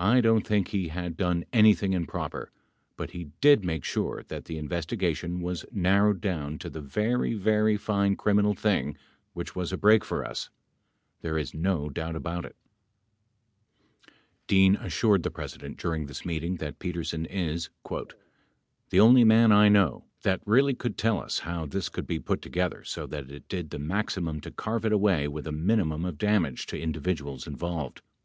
I 0.00 0.20
don't 0.20 0.44
think 0.44 0.66
he 0.70 0.88
had 0.88 1.16
done 1.16 1.44
anything 1.52 1.92
improper, 1.92 2.50
but 2.96 3.12
he 3.12 3.30
did 3.40 3.64
make 3.64 3.84
sure 3.84 4.24
that 4.26 4.46
the 4.46 4.58
inves 4.60 4.84
tigation 4.90 5.40
was 5.40 5.64
narrowed 5.70 6.20
down 6.20 6.58
to 6.58 6.68
the 6.68 6.80
very, 6.80 7.32
very 7.34 7.76
fine 7.76 8.16
criminal 8.16 8.54
thing 8.54 8.96
which 9.34 9.52
ivas 9.54 9.72
a 9.72 9.76
break 9.76 10.04
for 10.04 10.24
us. 10.26 10.50
There 11.20 11.38
is 11.38 11.54
no 11.54 11.88
doubt 11.88 12.16
about 12.16 12.44
it. 12.44 12.56
33 14.48 14.48
[Emphasis 14.48 14.48
added.] 14.48 14.48
Dean 14.48 14.76
assured 14.84 15.22
the 15.22 15.30
President 15.30 15.76
during 15.78 16.06
this 16.06 16.24
meeting 16.26 16.56
that 16.56 16.80
Petersen 16.80 17.24
is 17.26 17.70
"the 18.90 18.98
only 18.98 19.22
man 19.22 19.52
I 19.52 19.68
know... 19.68 20.06
that 20.22 20.40
really 20.44 20.74
could 20.74 20.98
tell 20.98 21.20
us 21.22 21.38
how 21.38 21.66
this 21.66 21.88
could 21.88 22.08
be 22.08 22.18
put 22.18 22.42
together 22.42 22.82
so 22.82 23.06
that 23.06 23.30
it 23.30 23.46
did 23.46 23.70
the 23.70 23.78
maximum 23.78 24.40
to 24.40 24.50
carve 24.50 24.84
it 24.84 24.92
away 24.92 25.28
with 25.28 25.46
a 25.46 25.52
minimum 25.52 26.04
of 26.04 26.18
damage 26.18 26.66
to 26.66 26.80
individuals 26.80 27.46
involved." 27.46 28.02